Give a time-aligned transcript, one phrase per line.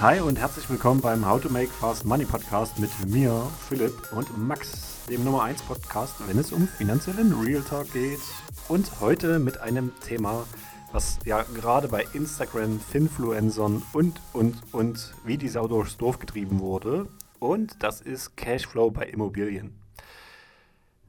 [0.00, 4.34] Hi und herzlich willkommen beim How to Make Fast Money Podcast mit mir, Philipp und
[4.38, 8.20] Max, dem Nummer 1 Podcast, wenn es um finanziellen Real Talk geht.
[8.68, 10.46] Und heute mit einem Thema,
[10.92, 16.60] was ja gerade bei Instagram, Finfluencern und, und, und wie die Sau durchs Dorf getrieben
[16.60, 17.06] wurde.
[17.38, 19.78] Und das ist Cashflow bei Immobilien.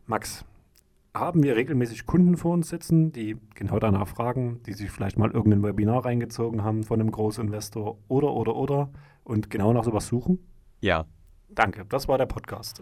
[0.05, 0.43] Max,
[1.13, 5.31] haben wir regelmäßig Kunden vor uns sitzen, die genau danach fragen, die sich vielleicht mal
[5.31, 8.89] irgendein Webinar reingezogen haben von einem Großinvestor oder, oder, oder
[9.23, 10.39] und genau nach sowas suchen?
[10.79, 11.05] Ja.
[11.49, 12.81] Danke, das war der Podcast.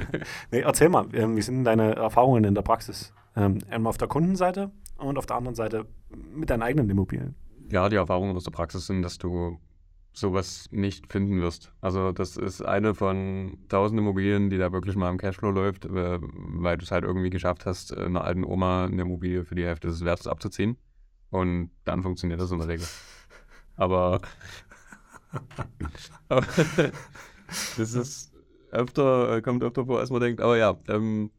[0.50, 3.14] nee, erzähl mal, ähm, wie sind deine Erfahrungen in der Praxis?
[3.36, 5.86] Ähm, einmal auf der Kundenseite und auf der anderen Seite
[6.34, 7.36] mit deinen eigenen Immobilien.
[7.70, 9.60] Ja, die Erfahrungen aus der Praxis sind, dass du
[10.12, 11.72] sowas nicht finden wirst.
[11.80, 16.18] Also das ist eine von tausend Immobilien, die da wirklich mal im Cashflow läuft, äh,
[16.20, 19.88] weil du es halt irgendwie geschafft hast, einer alten Oma eine Immobilie für die Hälfte
[19.88, 20.76] des Wertes abzuziehen.
[21.30, 22.86] Und dann funktioniert das in der Regel.
[23.76, 24.20] Aber,
[27.76, 28.32] das ist
[28.70, 30.40] öfter, kommt öfter vor, als man denkt.
[30.40, 31.30] Aber ja, ähm,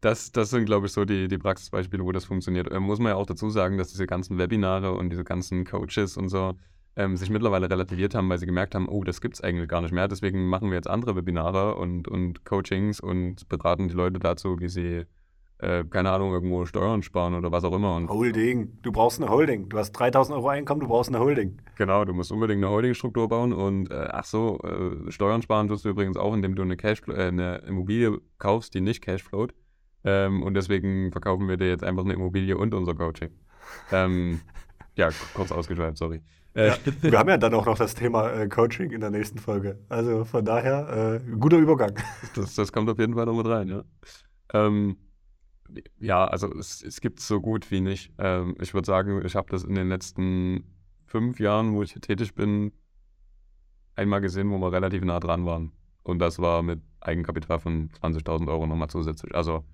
[0.00, 2.72] das, das sind, glaube ich, so die, die Praxisbeispiele, wo das funktioniert.
[2.72, 6.16] Ähm, muss man ja auch dazu sagen, dass diese ganzen Webinare und diese ganzen Coaches
[6.16, 6.54] und so,
[6.96, 9.80] ähm, sich mittlerweile relativiert haben, weil sie gemerkt haben, oh, das gibt es eigentlich gar
[9.80, 10.08] nicht mehr.
[10.08, 14.68] Deswegen machen wir jetzt andere Webinare und, und Coachings und beraten die Leute dazu, wie
[14.68, 15.04] sie,
[15.58, 17.94] äh, keine Ahnung, irgendwo Steuern sparen oder was auch immer.
[17.94, 18.78] Und Holding.
[18.82, 19.68] Du brauchst eine Holding.
[19.68, 21.58] Du hast 3000 Euro Einkommen, du brauchst eine Holding.
[21.76, 25.84] Genau, du musst unbedingt eine Holdingstruktur bauen und äh, ach so, äh, Steuern sparen tust
[25.84, 29.54] du übrigens auch, indem du eine, Cash, äh, eine Immobilie kaufst, die nicht Cashflowt.
[30.04, 33.30] Ähm, und deswegen verkaufen wir dir jetzt einfach eine Immobilie und unser Coaching.
[33.92, 34.40] Ähm,
[34.96, 36.22] ja, kurz ausgeschweift, sorry.
[36.54, 39.78] Ja, wir haben ja dann auch noch das Thema äh, Coaching in der nächsten Folge.
[39.88, 41.94] Also von daher, äh, guter Übergang.
[42.34, 43.84] Das, das kommt auf jeden Fall noch mit rein, ja.
[44.52, 44.96] Ähm,
[45.98, 48.12] ja, also es, es gibt so gut wie nicht.
[48.18, 50.64] Ähm, ich würde sagen, ich habe das in den letzten
[51.06, 52.72] fünf Jahren, wo ich tätig bin,
[53.94, 55.72] einmal gesehen, wo wir relativ nah dran waren.
[56.02, 59.34] Und das war mit Eigenkapital von 20.000 Euro nochmal zusätzlich.
[59.34, 59.64] Also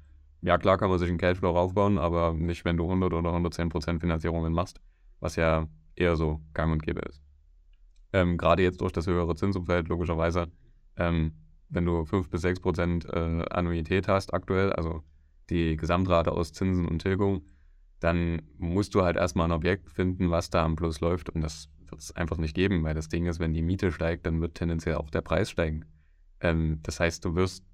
[0.42, 3.68] ja, klar kann man sich einen Cashflow aufbauen, aber nicht, wenn du 100 oder 110
[3.68, 4.80] Prozent Finanzierungen machst,
[5.20, 5.66] was ja
[5.96, 7.22] eher so gang und gäbe ist.
[8.12, 10.46] Ähm, Gerade jetzt durch das höhere Zinsumfeld, logischerweise,
[10.96, 11.32] ähm,
[11.68, 15.02] wenn du 5 bis 6 Prozent äh, Annuität hast aktuell, also
[15.50, 17.42] die Gesamtrate aus Zinsen und Tilgung,
[18.00, 21.30] dann musst du halt erstmal ein Objekt finden, was da am Plus läuft.
[21.30, 24.26] Und das wird es einfach nicht geben, weil das Ding ist, wenn die Miete steigt,
[24.26, 25.84] dann wird tendenziell auch der Preis steigen.
[26.40, 27.64] Ähm, das heißt, du wirst,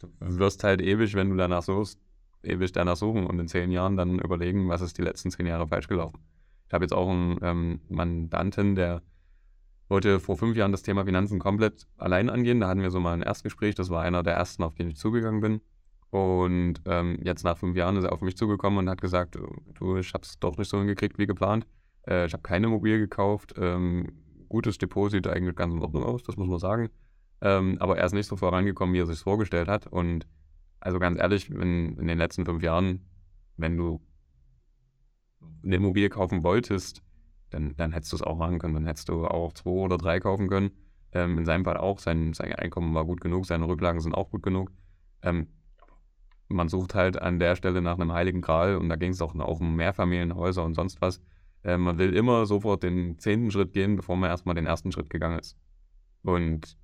[0.00, 2.00] du wirst halt ewig, wenn du danach suchst,
[2.42, 5.66] ewig danach suchen und in zehn Jahren dann überlegen, was ist die letzten zehn Jahre
[5.66, 6.18] falsch gelaufen.
[6.68, 9.02] Ich habe jetzt auch einen ähm, Mandanten, der
[9.88, 12.60] wollte vor fünf Jahren das Thema Finanzen komplett allein angehen.
[12.60, 13.74] Da hatten wir so mal ein Erstgespräch.
[13.74, 15.60] Das war einer der ersten, auf den ich zugegangen bin.
[16.10, 19.96] Und ähm, jetzt nach fünf Jahren ist er auf mich zugekommen und hat gesagt, du,
[19.96, 21.66] ich habe es doch nicht so hingekriegt wie geplant.
[22.06, 23.54] Äh, ich habe keine Immobilie gekauft.
[23.58, 24.12] Ähm,
[24.48, 26.90] gutes Depot sieht eigentlich ganz in Ordnung aus, das muss man sagen.
[27.40, 29.86] Ähm, aber er ist nicht so vorangekommen, wie er sich vorgestellt hat.
[29.86, 30.26] Und
[30.80, 33.06] also ganz ehrlich, in, in den letzten fünf Jahren,
[33.56, 34.00] wenn du
[35.62, 37.02] eine Immobilie kaufen wolltest,
[37.50, 38.74] dann, dann hättest du es auch machen können.
[38.74, 40.70] Dann hättest du auch zwei oder drei kaufen können.
[41.12, 41.98] Ähm, in seinem Fall auch.
[41.98, 44.70] Sein, sein Einkommen war gut genug, seine Rücklagen sind auch gut genug.
[45.22, 45.48] Ähm,
[46.48, 49.34] man sucht halt an der Stelle nach einem heiligen Gral und da ging es auch
[49.34, 51.20] um Mehrfamilienhäuser und sonst was.
[51.64, 55.10] Ähm, man will immer sofort den zehnten Schritt gehen, bevor man erstmal den ersten Schritt
[55.10, 55.56] gegangen ist.
[56.22, 56.76] Und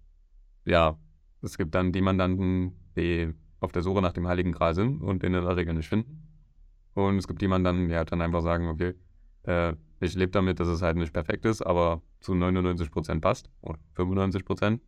[0.65, 0.99] ja,
[1.43, 5.23] es gibt dann die Mandanten, die auf der Suche nach dem heiligen Gral sind und
[5.23, 6.34] den in der Regel nicht finden.
[6.95, 8.95] Und es gibt jemanden, der dann einfach sagen, okay,
[9.43, 13.79] äh, ich lebe damit, dass es halt nicht perfekt ist, aber zu 99% passt oder
[13.97, 14.81] 95%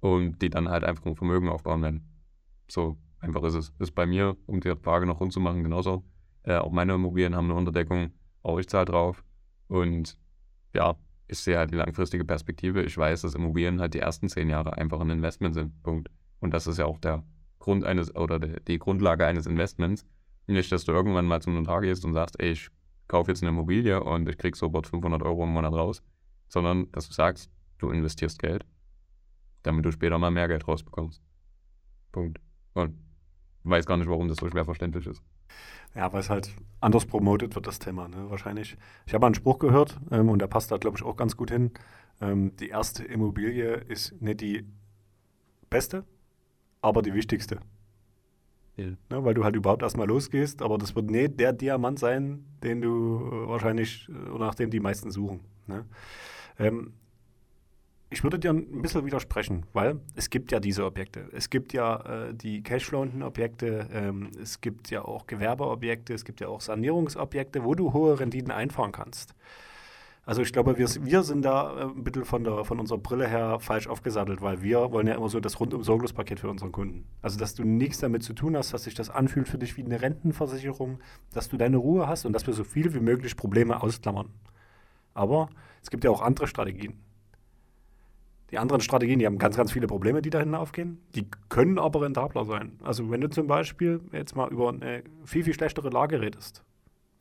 [0.00, 2.08] und die dann halt einfach ein Vermögen aufbauen werden.
[2.68, 3.72] So einfach ist es.
[3.78, 6.04] Ist bei mir, um die Frage noch rund zu machen, genauso.
[6.42, 8.10] Äh, auch meine Immobilien haben eine Unterdeckung,
[8.42, 9.24] auch ich zahle drauf
[9.68, 10.18] und
[10.74, 12.82] ja, ich sehe halt die langfristige Perspektive.
[12.82, 15.82] Ich weiß, dass Immobilien halt die ersten zehn Jahre einfach ein Investment sind.
[15.82, 16.10] Punkt.
[16.40, 17.24] Und das ist ja auch der
[17.58, 20.04] Grund eines oder die Grundlage eines Investments
[20.46, 22.68] nicht, dass du irgendwann mal zum Notar gehst und sagst, ey, ich
[23.08, 26.02] kaufe jetzt eine Immobilie und ich krieg sofort 500 Euro im Monat raus,
[26.48, 28.64] sondern dass du sagst, du investierst Geld,
[29.62, 31.22] damit du später mal mehr Geld rausbekommst.
[32.12, 32.40] Punkt.
[32.74, 32.98] Und
[33.64, 35.22] weiß gar nicht, warum das so schwer verständlich ist.
[35.94, 38.28] Ja, weil es halt anders promotet wird, das Thema, ne?
[38.28, 38.76] wahrscheinlich.
[39.06, 41.50] Ich habe einen Spruch gehört ähm, und der passt da, glaube ich, auch ganz gut
[41.50, 41.70] hin.
[42.20, 44.66] Ähm, die erste Immobilie ist nicht die
[45.70, 46.04] beste,
[46.80, 47.60] aber die wichtigste.
[48.76, 48.86] Ja.
[48.86, 52.80] Ne, weil du halt überhaupt erstmal losgehst, aber das wird nicht der Diamant sein, den
[52.80, 55.40] du äh, wahrscheinlich, äh, nach dem die meisten suchen.
[55.66, 55.84] Ne?
[56.58, 56.94] Ähm,
[58.10, 61.28] ich würde dir ein bisschen widersprechen, weil es gibt ja diese Objekte.
[61.32, 66.40] Es gibt ja äh, die cashflowenden Objekte, ähm, es gibt ja auch Gewerbeobjekte, es gibt
[66.40, 69.34] ja auch Sanierungsobjekte, wo du hohe Renditen einfahren kannst.
[70.26, 73.28] Also ich glaube, wir, wir sind da äh, ein bisschen von, der, von unserer Brille
[73.28, 76.72] her falsch aufgesattelt, weil wir wollen ja immer so das rundum sorglos Paket für unseren
[76.72, 77.06] Kunden.
[77.20, 79.84] Also dass du nichts damit zu tun hast, dass sich das anfühlt für dich wie
[79.84, 80.98] eine Rentenversicherung,
[81.32, 84.30] dass du deine Ruhe hast und dass wir so viel wie möglich Probleme ausklammern.
[85.12, 85.50] Aber
[85.82, 86.94] es gibt ja auch andere Strategien.
[88.50, 91.00] Die anderen Strategien, die haben ganz, ganz viele Probleme, die dahin aufgehen.
[91.14, 92.78] Die können aber rentabler sein.
[92.82, 96.62] Also wenn du zum Beispiel jetzt mal über eine viel, viel schlechtere Lage redest,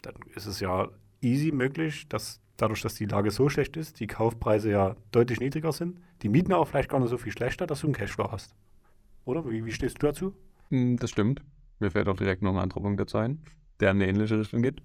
[0.04, 0.90] dann ist es ja
[1.22, 5.72] easy möglich, dass dadurch, dass die Lage so schlecht ist, die Kaufpreise ja deutlich niedriger
[5.72, 8.56] sind, die Mieten auch vielleicht gar nicht so viel schlechter, dass du einen Cashflow hast.
[9.26, 9.50] Oder?
[9.50, 10.34] Wie, wie stehst du dazu?
[10.70, 11.42] Hm, das stimmt.
[11.80, 13.44] Mir fällt auch direkt noch ein anderer Punkt dazu ein,
[13.80, 14.82] der in eine ähnliche Richtung geht.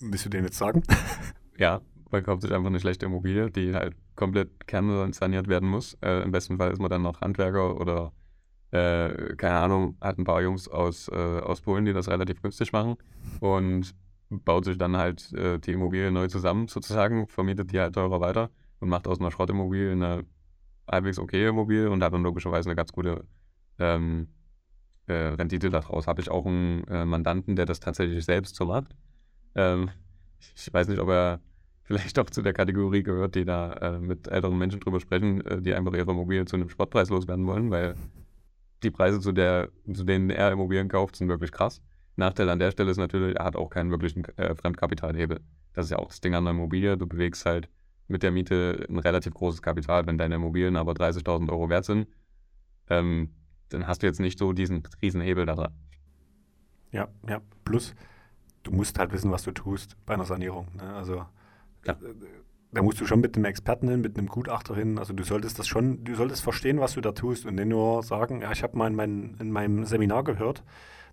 [0.00, 0.82] Willst du den jetzt sagen?
[1.58, 1.80] ja,
[2.10, 5.94] man kauft sich einfach eine schlechte Immobilie, die halt komplett kernsaniert werden muss.
[6.02, 8.12] Äh, Im besten Fall ist man dann noch Handwerker oder
[8.70, 12.72] äh, keine Ahnung, hat ein paar Jungs aus, äh, aus Polen, die das relativ günstig
[12.72, 12.96] machen
[13.40, 13.94] und
[14.30, 18.50] baut sich dann halt äh, die Immobilie neu zusammen sozusagen, vermietet die halt teurer weiter
[18.80, 20.24] und macht aus einer Schrottimmobilie eine
[20.90, 23.24] halbwegs okay Immobilie und hat dann logischerweise eine ganz gute
[23.78, 24.28] ähm,
[25.06, 26.06] äh, Rendite daraus.
[26.06, 28.94] Habe ich auch einen äh, Mandanten, der das tatsächlich selbst so macht.
[29.54, 29.90] Ähm,
[30.54, 31.40] ich weiß nicht, ob er
[31.82, 35.62] vielleicht auch zu der Kategorie gehört, die da äh, mit älteren Menschen drüber sprechen, äh,
[35.62, 37.94] die einfach ihre Immobilien zu einem Sportpreis loswerden wollen, weil
[38.82, 41.82] die Preise, zu, der, zu denen er Immobilien kauft, sind wirklich krass.
[42.18, 45.40] Nachteil an der Stelle ist natürlich, er hat auch keinen wirklichen äh, Fremdkapitalhebel.
[45.72, 46.96] Das ist ja auch das Ding an der Immobilie.
[46.96, 47.68] Du bewegst halt
[48.08, 50.06] mit der Miete ein relativ großes Kapital.
[50.06, 52.08] Wenn deine Immobilien aber 30.000 Euro wert sind,
[52.90, 53.30] ähm,
[53.68, 55.72] dann hast du jetzt nicht so diesen riesen Hebel daran.
[56.90, 57.40] Ja, ja.
[57.64, 57.94] Plus,
[58.62, 60.68] du musst halt wissen, was du tust bei einer Sanierung.
[60.74, 60.94] Ne?
[60.94, 61.26] Also
[61.86, 61.96] ja.
[62.72, 64.98] da musst du schon mit einem Experten hin, mit einem Gutachter hin.
[64.98, 68.02] Also du solltest das schon, du solltest verstehen, was du da tust und nicht nur
[68.02, 70.64] sagen, ja, ich habe mal in, mein, in meinem Seminar gehört,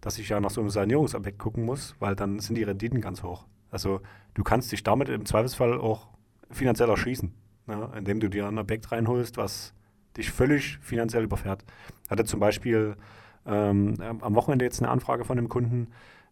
[0.06, 3.24] dass ich ja nach so einem Sanierungsobjekt gucken muss, weil dann sind die Renditen ganz
[3.24, 3.46] hoch.
[3.72, 4.02] Also
[4.36, 6.10] du kannst dich damit im Zweifelsfall auch
[6.52, 7.34] finanziell erschießen,
[7.66, 7.90] ne?
[7.98, 9.74] indem du dir ein Objekt reinholst, was
[10.16, 11.66] dich völlig finanziell überfährt.
[12.08, 12.98] Hatte zum Beispiel
[13.48, 15.88] ähm, am Wochenende jetzt eine Anfrage von einem Kunden,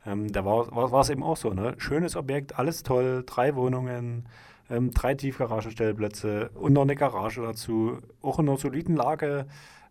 [0.06, 1.74] ähm, da war es eben auch so, ne?
[1.78, 4.30] Schönes Objekt, alles toll, drei Wohnungen,
[4.70, 9.48] ähm, drei Tiefgaragenstellplätze und noch eine Garage dazu, auch in einer soliden Lage,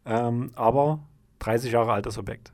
[0.06, 1.00] ähm, aber
[1.40, 2.52] 30 Jahre altes Objekt.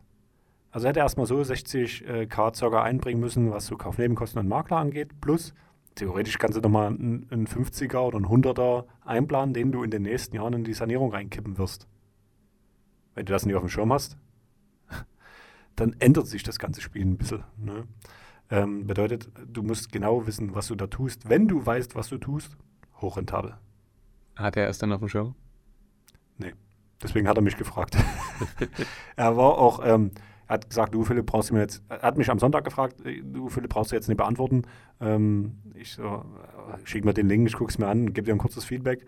[0.78, 4.76] Also hätte er erstmal so 60k äh, circa einbringen müssen, was so Kaufnebenkosten und Makler
[4.76, 5.52] angeht, plus
[5.96, 10.02] theoretisch kannst du nochmal einen, einen 50er oder einen 100er einplanen, den du in den
[10.02, 11.88] nächsten Jahren in die Sanierung reinkippen wirst.
[13.16, 14.18] Wenn du das nicht auf dem Schirm hast,
[15.74, 17.42] dann ändert sich das ganze Spiel ein bisschen.
[17.56, 17.88] Ne?
[18.48, 21.28] Ähm, bedeutet, du musst genau wissen, was du da tust.
[21.28, 22.56] Wenn du weißt, was du tust,
[23.00, 23.56] hochrentabel.
[24.36, 25.34] Hat er es dann auf dem Schirm?
[26.36, 26.54] Nee.
[27.02, 27.96] Deswegen hat er mich gefragt.
[29.16, 30.12] er war auch, ähm,
[30.48, 32.96] er hat gesagt, du Philipp brauchst du mir jetzt, er hat mich am Sonntag gefragt,
[33.04, 34.62] du Philipp brauchst du jetzt nicht beantworten.
[35.00, 36.22] Ähm, ich so, äh,
[36.84, 39.06] schick mir den Link, ich gucke es mir an, gebe dir ein kurzes Feedback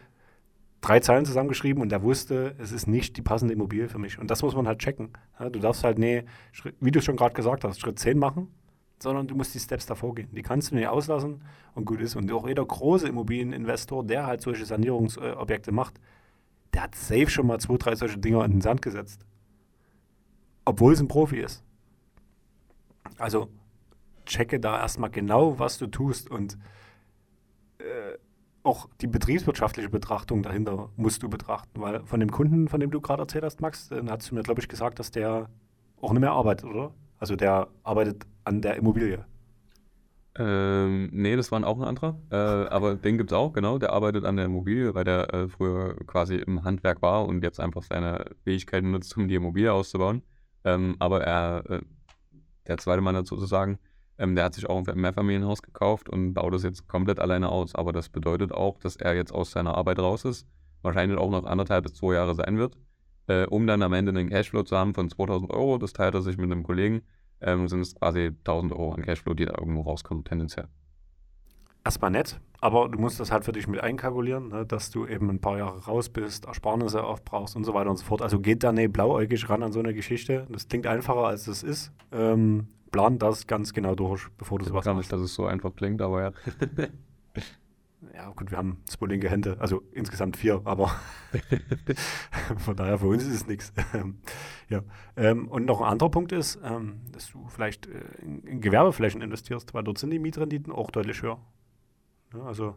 [0.80, 4.18] drei Zeilen zusammengeschrieben und er wusste, es ist nicht die passende Immobilie für mich.
[4.18, 5.10] Und das muss man halt checken.
[5.38, 6.24] Ja, du darfst halt, nee,
[6.80, 8.48] wie du schon gerade gesagt hast, Schritt 10 machen,
[9.02, 10.28] sondern du musst die Steps davor gehen.
[10.32, 11.42] Die kannst du nicht auslassen
[11.74, 12.16] und gut ist.
[12.16, 16.00] Und auch jeder große Immobilieninvestor, der halt solche Sanierungsobjekte macht,
[16.72, 19.26] der hat safe schon mal zwei, drei solche Dinger in den Sand gesetzt.
[20.70, 21.64] Obwohl es ein Profi ist.
[23.18, 23.48] Also
[24.24, 26.56] checke da erstmal genau, was du tust und
[27.78, 28.16] äh,
[28.62, 33.00] auch die betriebswirtschaftliche Betrachtung dahinter musst du betrachten, weil von dem Kunden, von dem du
[33.00, 35.50] gerade erzählt hast, Max, dann hast du mir, glaube ich, gesagt, dass der
[36.00, 36.94] auch nicht mehr arbeitet, oder?
[37.18, 39.24] Also der arbeitet an der Immobilie.
[40.38, 42.16] Ähm, nee, das war auch ein anderer.
[42.30, 43.78] Äh, aber den gibt es auch, genau.
[43.78, 47.58] Der arbeitet an der Immobilie, weil der äh, früher quasi im Handwerk war und jetzt
[47.58, 50.22] einfach seine Fähigkeiten nutzt, um die Immobilie auszubauen.
[50.64, 51.80] Ähm, aber er, äh,
[52.66, 53.78] der zweite Mann dazu zu sagen,
[54.18, 57.74] ähm, der hat sich auch ein Mehrfamilienhaus gekauft und baut das jetzt komplett alleine aus.
[57.74, 60.46] Aber das bedeutet auch, dass er jetzt aus seiner Arbeit raus ist.
[60.82, 62.76] Wahrscheinlich auch noch anderthalb bis zwei Jahre sein wird.
[63.26, 65.78] Äh, um dann am Ende einen Cashflow zu haben von 2000 Euro.
[65.78, 67.02] Das teilt er sich mit einem Kollegen.
[67.40, 70.68] Ähm, sind es quasi 1000 Euro an Cashflow, die da irgendwo rauskommen, tendenziell.
[71.82, 75.30] Erstmal nett, aber du musst das halt für dich mit einkalkulieren, ne, dass du eben
[75.30, 78.22] ein paar Jahre raus bist, Ersparnisse aufbrauchst und so weiter und so fort.
[78.22, 80.46] Also geht da nicht blauäugig ran an so eine Geschichte.
[80.50, 81.92] Das klingt einfacher, als es ist.
[82.12, 84.98] Ähm, plan das ganz genau durch, bevor du sowas machst.
[84.98, 86.32] nicht, dass es so einfach klingt, aber ja.
[88.14, 90.90] ja, gut, wir haben zwei linke Hände, also insgesamt vier, aber
[92.58, 93.72] von daher für uns ist es nichts.
[94.68, 94.82] ja.
[95.16, 99.22] Ähm, und noch ein anderer Punkt ist, ähm, dass du vielleicht äh, in, in, Gewerbeflächen
[99.22, 101.40] investierst, weil dort sind die Mietrenditen auch deutlich höher.
[102.44, 102.74] Also,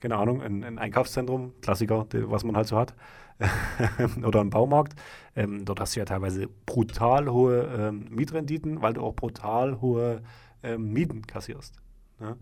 [0.00, 2.94] keine Ahnung, ein, ein Einkaufszentrum, Klassiker, was man halt so hat,
[4.24, 4.94] oder im Baumarkt.
[5.34, 10.22] Ähm, dort hast du ja teilweise brutal hohe ähm, Mietrenditen, weil du auch brutal hohe
[10.62, 11.80] ähm, Mieten kassierst.
[12.18, 12.36] Ne?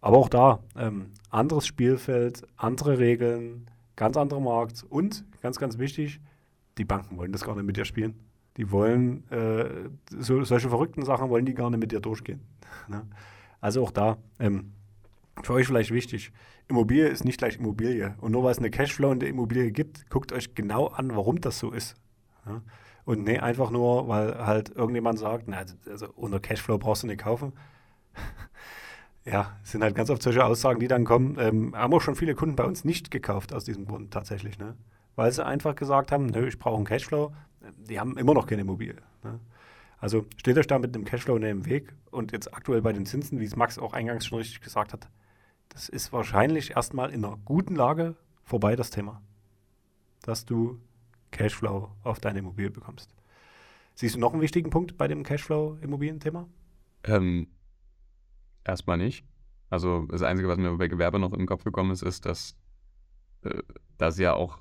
[0.00, 6.20] Aber auch da, ähm, anderes Spielfeld, andere Regeln, ganz anderer Markt und ganz, ganz wichtig,
[6.78, 8.14] die Banken wollen das gar nicht mit dir spielen.
[8.56, 12.40] Die wollen, äh, so, solche verrückten Sachen wollen die gar nicht mit dir durchgehen.
[12.88, 13.06] ne?
[13.60, 14.72] Also auch da, ähm,
[15.42, 16.32] für euch vielleicht wichtig,
[16.68, 18.14] Immobilie ist nicht gleich Immobilie.
[18.20, 21.40] Und nur weil es eine Cashflow in der Immobilie gibt, guckt euch genau an, warum
[21.40, 21.96] das so ist.
[22.46, 22.62] Ja?
[23.04, 27.20] Und nee, einfach nur, weil halt irgendjemand sagt, na, also unter Cashflow brauchst du nicht
[27.20, 27.54] kaufen.
[29.24, 31.36] ja, sind halt ganz oft solche Aussagen, die dann kommen.
[31.38, 34.76] Ähm, haben auch schon viele Kunden bei uns nicht gekauft aus diesem Grund tatsächlich, ne?
[35.16, 37.32] Weil sie einfach gesagt haben, nö, ich brauche einen Cashflow.
[37.88, 38.96] Die haben immer noch keine Immobilie.
[39.24, 39.40] Ne?
[39.98, 43.04] Also steht euch da mit einem Cashflow in dem Weg und jetzt aktuell bei den
[43.04, 45.08] Zinsen, wie es Max auch eingangs schon richtig gesagt hat,
[45.68, 49.22] das ist wahrscheinlich erstmal in einer guten Lage vorbei, das Thema.
[50.22, 50.80] Dass du
[51.30, 53.14] Cashflow auf deine Immobilie bekommst.
[53.94, 56.48] Siehst du noch einen wichtigen Punkt bei dem Cashflow-Immobilien-Thema?
[57.04, 57.48] Ähm,
[58.64, 59.24] erstmal nicht.
[59.70, 62.56] Also das Einzige, was mir bei Gewerbe noch im Kopf gekommen ist, ist, dass
[63.42, 63.62] äh,
[63.98, 64.58] das ja auch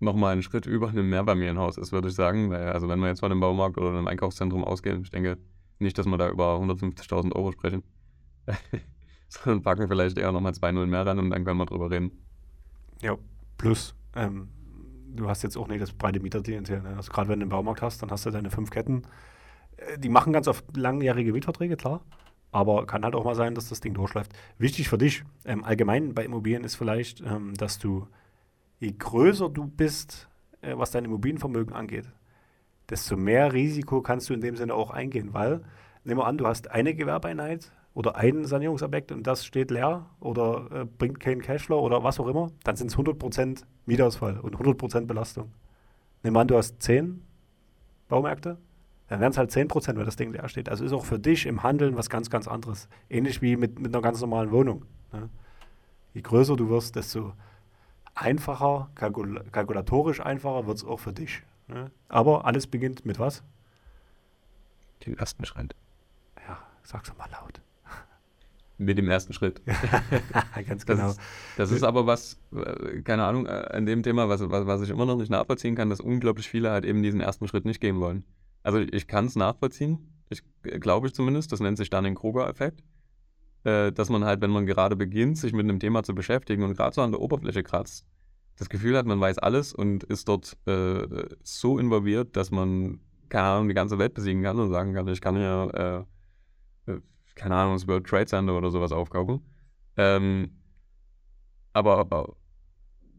[0.00, 2.50] nochmal einen Schritt über einem Mehrfamilienhaus ist, würde ich sagen.
[2.50, 5.38] Weil, also wenn wir jetzt von einem Baumarkt oder einem Einkaufszentrum ausgehen, ich denke
[5.78, 7.82] nicht, dass wir da über 150.000 Euro sprechen.
[9.28, 11.90] Sondern packen wir vielleicht eher nochmal zwei Nullen mehr ran und dann können wir drüber
[11.90, 12.12] reden.
[13.02, 13.16] Ja,
[13.56, 14.48] plus, ähm,
[15.14, 16.82] du hast jetzt auch nicht das breite Mieterklientel.
[16.82, 16.96] Ne?
[16.96, 19.02] Also gerade wenn du einen Baumarkt hast, dann hast du deine fünf Ketten.
[19.76, 22.04] Äh, die machen ganz oft langjährige Mietverträge, klar.
[22.50, 24.32] Aber kann halt auch mal sein, dass das Ding durchläuft.
[24.56, 28.06] Wichtig für dich, ähm, allgemein bei Immobilien ist vielleicht, ähm, dass du,
[28.80, 30.28] je größer du bist,
[30.62, 32.06] äh, was dein Immobilienvermögen angeht,
[32.88, 35.34] desto mehr Risiko kannst du in dem Sinne auch eingehen.
[35.34, 35.62] Weil,
[36.04, 40.68] nehmen wir an, du hast eine Gewerbeeinheit oder ein Sanierungsobjekt und das steht leer oder
[40.70, 45.06] äh, bringt keinen Cashflow oder was auch immer, dann sind es 100% Mietausfall und 100%
[45.06, 45.50] Belastung.
[46.22, 47.20] Nehmen wir an, du hast 10
[48.08, 48.56] Baumärkte,
[49.08, 50.68] dann wären es halt 10%, weil das Ding leer steht.
[50.68, 52.88] Also ist auch für dich im Handeln was ganz, ganz anderes.
[53.10, 54.84] Ähnlich wie mit, mit einer ganz normalen Wohnung.
[55.12, 55.28] Ne?
[56.14, 57.32] Je größer du wirst, desto
[58.14, 61.42] einfacher, kalkul kalkulatorisch einfacher wird es auch für dich.
[61.66, 61.90] Ne?
[62.08, 63.42] Aber alles beginnt mit was?
[65.04, 65.74] Den ersten Schritt.
[66.46, 67.60] Ja, sag's mal laut.
[68.80, 69.60] Mit dem ersten Schritt.
[70.68, 71.08] Ganz genau.
[71.08, 71.20] Das ist,
[71.56, 74.90] das ist aber was, äh, keine Ahnung, äh, an dem Thema, was, was, was ich
[74.90, 77.98] immer noch nicht nachvollziehen kann, dass unglaublich viele halt eben diesen ersten Schritt nicht gehen
[77.98, 78.24] wollen.
[78.62, 79.98] Also ich kann es nachvollziehen,
[80.30, 80.42] ich
[80.80, 82.84] glaube ich zumindest, das nennt sich dann den Kruger-Effekt,
[83.64, 86.76] äh, dass man halt, wenn man gerade beginnt, sich mit einem Thema zu beschäftigen und
[86.76, 88.06] gerade so an der Oberfläche kratzt,
[88.56, 91.06] das Gefühl hat, man weiß alles und ist dort äh,
[91.42, 95.20] so involviert, dass man, keine Ahnung, die ganze Welt besiegen kann und sagen kann, ich
[95.20, 96.04] kann ja äh,
[97.38, 99.40] keine Ahnung, das World Trade Center oder sowas aufkaufen.
[99.96, 100.50] Ähm,
[101.72, 102.36] aber, aber,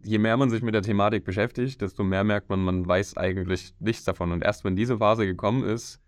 [0.04, 3.74] je mehr man sich mit der Thematik beschäftigt, desto mehr merkt man, man weiß eigentlich
[3.80, 4.32] nichts davon.
[4.32, 6.00] Und erst wenn diese Phase gekommen ist,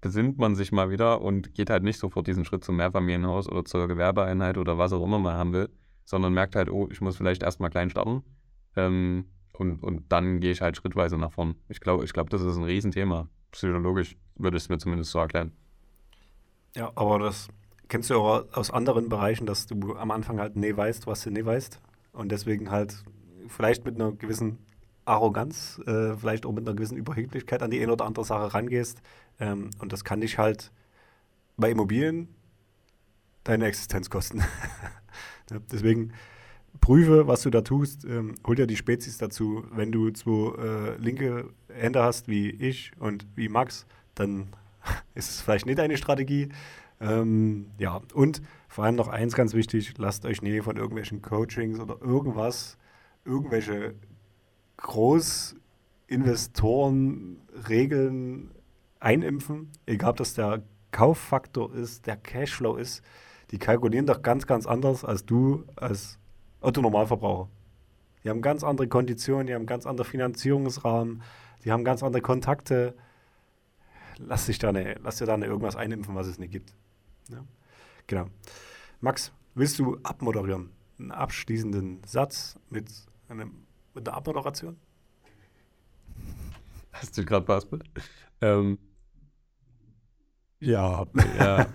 [0.00, 3.64] besinnt man sich mal wieder und geht halt nicht sofort diesen Schritt zum Mehrfamilienhaus oder
[3.64, 5.68] zur Gewerbeeinheit oder was auch immer man haben will,
[6.04, 8.22] sondern merkt halt, oh, ich muss vielleicht erstmal klein starten.
[8.76, 11.56] Ähm, und, und dann gehe ich halt schrittweise nach vorn.
[11.68, 13.28] Ich glaube, ich glaub, das ist ein Riesenthema.
[13.50, 15.52] Psychologisch würde ich es mir zumindest so erklären.
[16.74, 17.48] Ja, aber das
[17.88, 21.30] kennst du auch aus anderen Bereichen, dass du am Anfang halt nie weißt, was du
[21.30, 21.80] nie weißt.
[22.12, 23.04] Und deswegen halt
[23.48, 24.58] vielleicht mit einer gewissen
[25.04, 29.00] Arroganz, äh, vielleicht auch mit einer gewissen Überheblichkeit an die eine oder andere Sache rangehst.
[29.40, 30.70] Ähm, und das kann dich halt
[31.56, 32.28] bei Immobilien
[33.44, 34.42] deine Existenz kosten.
[35.72, 36.12] deswegen
[36.80, 38.04] prüfe, was du da tust.
[38.04, 39.64] Ähm, hol dir die Spezies dazu.
[39.72, 44.48] Wenn du zwei äh, linke Hände hast, wie ich und wie Max, dann
[45.14, 46.48] ist es vielleicht nicht deine Strategie.
[47.00, 51.80] Ähm, ja, und vor allem noch eins ganz wichtig: lasst euch nie von irgendwelchen Coachings
[51.80, 52.76] oder irgendwas,
[53.24, 53.94] irgendwelche
[54.78, 58.50] Großinvestoren Regeln
[59.00, 63.02] einimpfen, egal ob das der Kauffaktor ist, der Cashflow ist.
[63.50, 66.18] Die kalkulieren doch ganz, ganz anders als du als
[66.60, 67.48] Otto-Normalverbraucher.
[68.24, 71.22] Die haben ganz andere Konditionen, die haben ganz andere Finanzierungsrahmen,
[71.64, 72.94] die haben ganz andere Kontakte
[74.18, 76.74] lass, dich da eine, lass dir da eine irgendwas einimpfen, was es nicht gibt.
[77.30, 77.44] Ja?
[78.06, 78.26] Genau.
[79.00, 80.70] Max, willst du abmoderieren?
[80.98, 82.90] Einen abschließenden Satz mit,
[83.28, 84.76] einem, mit einer Abmoderation?
[86.92, 87.84] Hast du gerade Passport?
[88.40, 88.78] Ähm,
[90.60, 91.06] ja.
[91.38, 91.66] ja.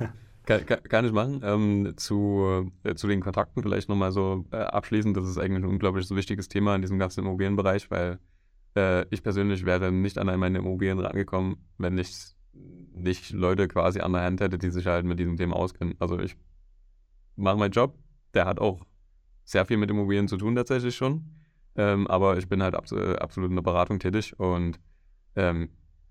[0.45, 1.39] Kann, kann, kann, ich machen.
[1.41, 5.15] Ähm, zu, äh, zu den Kontakten vielleicht nochmal so äh, abschließend.
[5.15, 8.19] Das ist eigentlich ein unglaublich so wichtiges Thema in diesem ganzen Immobilienbereich, weil
[8.75, 12.35] äh, ich persönlich wäre nicht an meine Immobilien rangekommen, wenn ich
[12.93, 15.95] nicht Leute quasi an der Hand hätte, die sich halt mit diesem Thema auskennen.
[15.99, 16.37] Also ich
[17.35, 17.97] mache meinen Job,
[18.33, 18.85] der hat auch
[19.43, 21.25] sehr viel mit Immobilien zu tun tatsächlich schon.
[21.75, 24.79] Ähm, aber ich bin halt abs absolut in der Beratung tätig und
[25.35, 25.69] ähm,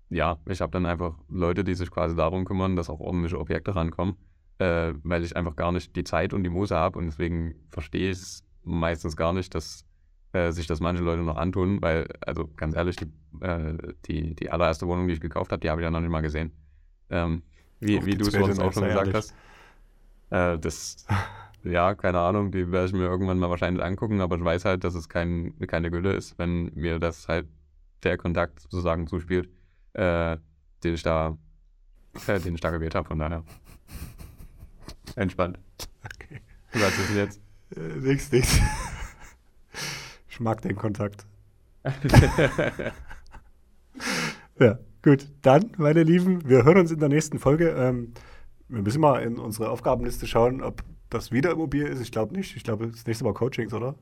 [0.09, 3.75] ja, ich habe dann einfach Leute, die sich quasi darum kümmern, dass auch ordentliche Objekte
[3.75, 4.15] rankommen.
[4.59, 8.11] äh, weil ich einfach gar nicht die Zeit und die Muße habe und deswegen verstehe
[8.11, 9.85] ich es meistens gar nicht, dass
[10.33, 13.05] äh, sich das manche Leute noch antun, weil, also ganz ehrlich, die,
[13.41, 16.09] äh, die, die allererste Wohnung, die ich gekauft habe, die habe ich ja noch nicht
[16.09, 16.51] mal gesehen.
[17.09, 17.43] Ähm,
[17.79, 19.15] wie, wie du es uns auch schon gesagt ehrlich.
[19.15, 19.35] hast.
[20.31, 21.05] Äh, das,
[21.63, 24.83] ja, keine Ahnung, die werde ich mir irgendwann mal wahrscheinlich angucken, aber ich weiß halt,
[24.83, 27.47] dass es kein, keine Gülle ist, wenn mir das halt
[28.03, 29.49] der Kontakt sozusagen zuspielt,
[29.93, 30.37] äh,
[30.83, 31.37] den ich da,
[32.27, 33.43] äh, den ich da gewählt habe, von daher.
[35.15, 35.59] Entspannt.
[36.03, 36.41] Okay.
[36.73, 37.41] Was ist denn jetzt?
[38.01, 38.59] Nix, nix.
[40.33, 41.27] Ich mag den Kontakt.
[44.59, 45.27] ja, gut.
[45.43, 47.69] Dann, meine Lieben, wir hören uns in der nächsten Folge.
[47.69, 48.13] Ähm,
[48.67, 52.01] wir müssen mal in unsere Aufgabenliste schauen, ob das wieder Immobilie ist.
[52.01, 52.55] Ich glaube nicht.
[52.55, 53.93] Ich glaube, das nächste Mal Coachings, oder?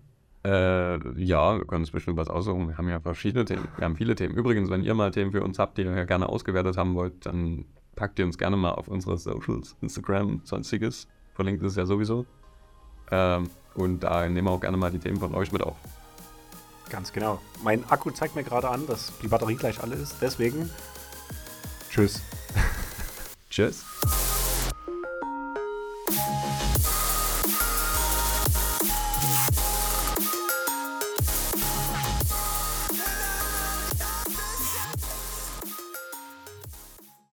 [0.46, 2.70] Äh, ja, wir können uns bestimmt was aussuchen.
[2.70, 3.68] Wir haben ja verschiedene Themen.
[3.76, 4.34] Wir haben viele Themen.
[4.34, 7.66] Übrigens, wenn ihr mal Themen für uns habt, die ihr gerne ausgewertet haben wollt, dann
[7.98, 11.10] packt ihr uns gerne mal auf unsere Socials, Instagram, sonstiges.
[11.34, 12.26] Verlinkt ist es ja sowieso.
[13.12, 15.76] Ähm, und da nehmen wir auch gerne mal die Themen von euch mit auf.
[16.92, 17.40] Ganz genau.
[17.64, 20.16] Mein Akku zeigt mir gerade an, dass die Batterie gleich alle ist.
[20.20, 20.70] Deswegen,
[21.90, 22.22] tschüss.
[23.50, 23.86] tschüss.